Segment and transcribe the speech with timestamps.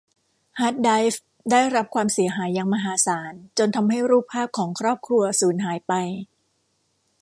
[0.59, 5.93] ฮาร์ดไดรฟ์ได้รับความเสียหายอย่างมหาศาลจนทำให้รูปภาพของครอบครัวสูญหายไป